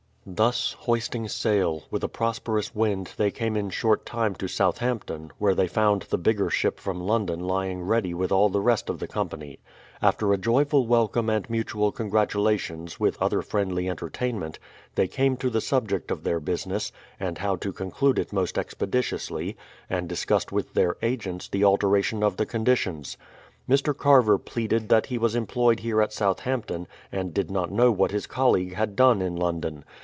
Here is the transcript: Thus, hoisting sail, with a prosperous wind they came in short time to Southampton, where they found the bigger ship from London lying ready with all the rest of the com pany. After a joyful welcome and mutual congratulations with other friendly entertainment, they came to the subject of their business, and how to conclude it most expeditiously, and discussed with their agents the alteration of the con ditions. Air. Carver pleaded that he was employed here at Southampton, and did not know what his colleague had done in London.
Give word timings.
Thus, 0.23 0.73
hoisting 0.81 1.27
sail, 1.29 1.81
with 1.89 2.03
a 2.03 2.07
prosperous 2.07 2.75
wind 2.75 3.11
they 3.17 3.31
came 3.31 3.57
in 3.57 3.71
short 3.71 4.05
time 4.05 4.35
to 4.35 4.47
Southampton, 4.47 5.31
where 5.39 5.55
they 5.55 5.67
found 5.67 6.03
the 6.03 6.17
bigger 6.19 6.51
ship 6.51 6.79
from 6.79 7.01
London 7.01 7.39
lying 7.39 7.81
ready 7.81 8.13
with 8.13 8.31
all 8.31 8.47
the 8.47 8.61
rest 8.61 8.87
of 8.87 8.99
the 8.99 9.07
com 9.07 9.29
pany. 9.29 9.57
After 9.99 10.31
a 10.31 10.37
joyful 10.37 10.85
welcome 10.85 11.27
and 11.27 11.49
mutual 11.49 11.91
congratulations 11.91 12.99
with 12.99 13.19
other 13.19 13.41
friendly 13.41 13.89
entertainment, 13.89 14.59
they 14.93 15.07
came 15.07 15.37
to 15.37 15.49
the 15.49 15.59
subject 15.59 16.11
of 16.11 16.23
their 16.23 16.39
business, 16.39 16.91
and 17.19 17.39
how 17.39 17.55
to 17.55 17.73
conclude 17.73 18.19
it 18.19 18.31
most 18.31 18.59
expeditiously, 18.59 19.57
and 19.89 20.07
discussed 20.07 20.51
with 20.51 20.75
their 20.75 20.97
agents 21.01 21.49
the 21.49 21.63
alteration 21.63 22.21
of 22.21 22.37
the 22.37 22.45
con 22.45 22.63
ditions. 22.63 23.17
Air. 23.67 23.93
Carver 23.95 24.37
pleaded 24.37 24.87
that 24.89 25.07
he 25.07 25.17
was 25.17 25.35
employed 25.35 25.79
here 25.79 25.99
at 25.99 26.13
Southampton, 26.13 26.87
and 27.11 27.33
did 27.33 27.49
not 27.49 27.71
know 27.71 27.91
what 27.91 28.11
his 28.11 28.27
colleague 28.27 28.75
had 28.75 28.95
done 28.95 29.19
in 29.23 29.35
London. 29.35 29.83